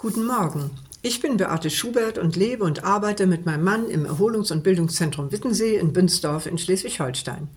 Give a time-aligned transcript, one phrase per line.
[0.00, 0.70] Guten Morgen.
[1.02, 5.30] Ich bin Beate Schubert und lebe und arbeite mit meinem Mann im Erholungs- und Bildungszentrum
[5.30, 7.48] Wittensee in Bünsdorf in Schleswig-Holstein.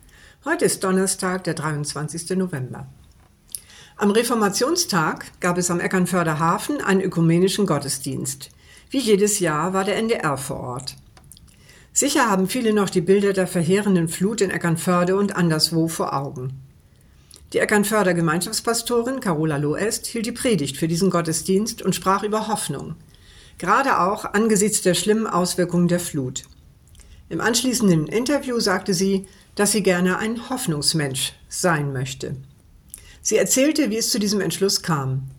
[0.44, 2.32] Heute ist Donnerstag, der 23.
[2.32, 2.88] November.
[3.96, 8.50] Am Reformationstag gab es am Eckernförder Hafen einen ökumenischen Gottesdienst.
[8.90, 10.98] Wie jedes Jahr war der NDR vor Ort.
[11.94, 16.60] Sicher haben viele noch die Bilder der verheerenden Flut in Eckernförde und anderswo vor Augen.
[17.54, 22.96] Die Eckernförder Gemeinschaftspastorin Carola Loest hielt die Predigt für diesen Gottesdienst und sprach über Hoffnung,
[23.60, 26.46] gerade auch angesichts der schlimmen Auswirkungen der Flut.
[27.30, 32.36] Im anschließenden Interview sagte sie, dass sie gerne ein Hoffnungsmensch sein möchte.
[33.22, 35.30] Sie erzählte, wie es zu diesem Entschluss kam.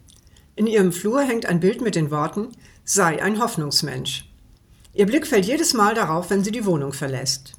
[0.55, 2.49] In ihrem Flur hängt ein Bild mit den Worten
[2.85, 4.31] Sei ein Hoffnungsmensch.
[4.93, 7.55] Ihr Blick fällt jedes Mal darauf, wenn sie die Wohnung verlässt.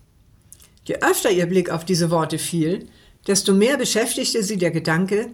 [0.86, 2.88] Je öfter ihr Blick auf diese Worte fiel,
[3.28, 5.30] desto mehr beschäftigte sie der Gedanke,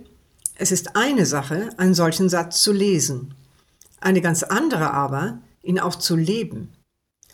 [0.56, 3.34] es ist eine Sache, einen solchen Satz zu lesen,
[4.00, 6.74] eine ganz andere aber, ihn auch zu leben.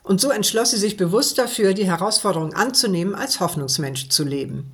[0.04, 4.72] Und so entschloss sie sich bewusst dafür, die Herausforderung anzunehmen, als Hoffnungsmensch zu leben.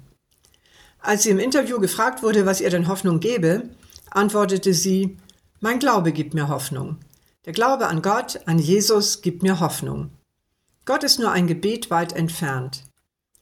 [0.99, 3.69] Als sie im Interview gefragt wurde, was ihr denn Hoffnung gebe,
[4.11, 5.17] antwortete sie,
[5.59, 6.97] mein Glaube gibt mir Hoffnung.
[7.45, 10.11] Der Glaube an Gott, an Jesus gibt mir Hoffnung.
[10.85, 12.83] Gott ist nur ein Gebet weit entfernt.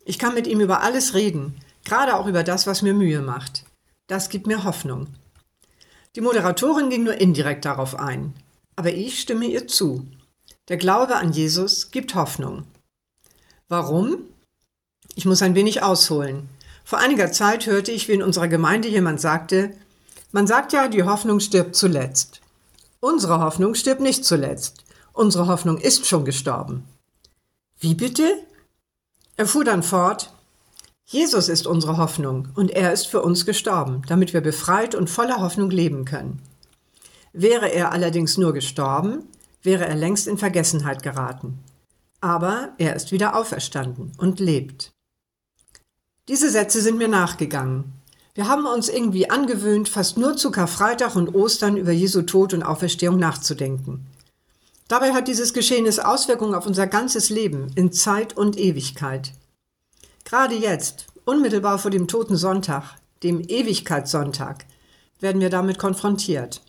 [0.05, 3.65] Ich kann mit ihm über alles reden, Gerade auch über das, was mir Mühe macht.
[4.07, 5.07] Das gibt mir Hoffnung.
[6.15, 8.33] Die Moderatorin ging nur indirekt darauf ein.
[8.75, 10.05] Aber ich stimme ihr zu.
[10.67, 12.65] Der Glaube an Jesus gibt Hoffnung.
[13.67, 14.17] Warum?
[15.15, 16.49] Ich muss ein wenig ausholen.
[16.83, 19.73] Vor einiger Zeit hörte ich, wie in unserer Gemeinde jemand sagte,
[20.31, 22.41] man sagt ja, die Hoffnung stirbt zuletzt.
[22.99, 24.83] Unsere Hoffnung stirbt nicht zuletzt.
[25.13, 26.85] Unsere Hoffnung ist schon gestorben.
[27.79, 28.37] Wie bitte?
[29.35, 30.33] Er fuhr dann fort,
[31.11, 35.41] Jesus ist unsere Hoffnung und er ist für uns gestorben, damit wir befreit und voller
[35.41, 36.41] Hoffnung leben können.
[37.33, 39.23] Wäre er allerdings nur gestorben,
[39.61, 41.59] wäre er längst in Vergessenheit geraten.
[42.21, 44.91] Aber er ist wieder auferstanden und lebt.
[46.29, 47.91] Diese Sätze sind mir nachgegangen.
[48.33, 52.63] Wir haben uns irgendwie angewöhnt, fast nur zu Karfreitag und Ostern über Jesu Tod und
[52.63, 54.07] Auferstehung nachzudenken.
[54.87, 59.33] Dabei hat dieses Geschehnis Auswirkungen auf unser ganzes Leben in Zeit und Ewigkeit.
[60.31, 64.65] Gerade jetzt, unmittelbar vor dem Toten Sonntag, dem Ewigkeitssonntag,
[65.19, 66.61] werden wir damit konfrontiert.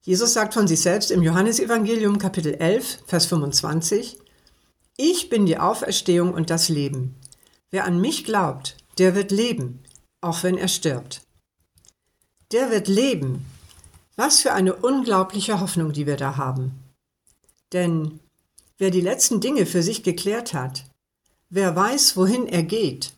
[0.00, 4.18] Jesus sagt von sich selbst im Johannesevangelium Kapitel 11, Vers 25,
[4.96, 7.16] Ich bin die Auferstehung und das Leben.
[7.70, 9.82] Wer an mich glaubt, der wird leben,
[10.22, 11.20] auch wenn er stirbt.
[12.50, 13.44] Der wird leben.
[14.16, 16.72] Was für eine unglaubliche Hoffnung, die wir da haben.
[17.74, 18.20] Denn
[18.78, 20.86] wer die letzten Dinge für sich geklärt hat,
[21.54, 23.12] Wer weiß, wohin er geht,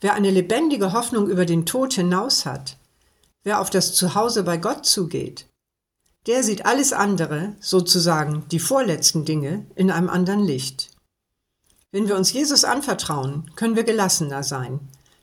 [0.00, 2.78] wer eine lebendige Hoffnung über den Tod hinaus hat,
[3.44, 5.44] wer auf das Zuhause bei Gott zugeht,
[6.26, 10.96] der sieht alles andere, sozusagen die vorletzten Dinge, in einem anderen Licht.
[11.92, 14.80] Wenn wir uns Jesus anvertrauen, können wir gelassener sein,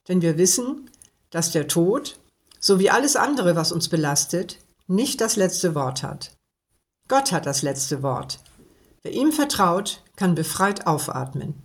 [0.08, 0.92] denn wir wissen,
[1.32, 2.20] dass der Tod,
[2.60, 6.32] so wie alles andere, was uns belastet, nicht das letzte Wort hat.
[7.08, 8.40] Gott hat das letzte Wort.
[9.02, 11.65] Wer ihm vertraut, kann befreit aufatmen.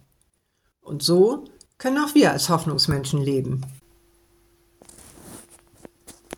[0.90, 1.44] Und so
[1.78, 3.64] können auch wir als Hoffnungsmenschen leben.